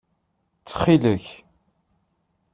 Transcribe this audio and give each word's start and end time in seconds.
Ttxil-k. 0.59 1.25